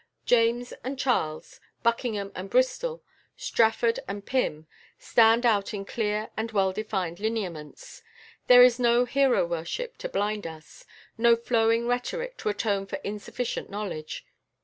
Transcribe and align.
James 0.25 0.73
and 0.83 0.97
Charles, 0.97 1.59
Buckingham 1.83 2.31
and 2.33 2.49
Bristol, 2.49 3.03
Strafford 3.37 3.99
and 4.07 4.25
Pym, 4.25 4.65
stand 4.97 5.45
out 5.45 5.75
in 5.75 5.85
clear 5.85 6.31
and 6.35 6.51
well 6.51 6.71
defined 6.73 7.19
lineaments. 7.19 8.01
There 8.47 8.63
is 8.63 8.79
no 8.79 9.05
hero 9.05 9.45
worship 9.45 9.97
to 9.99 10.09
blind 10.09 10.47
us; 10.47 10.85
no 11.19 11.35
flowing 11.35 11.85
rhetoric 11.85 12.35
to 12.37 12.49
atone 12.49 12.87
for 12.87 12.97
insufficient 13.03 13.69
knowledge. 13.69 14.25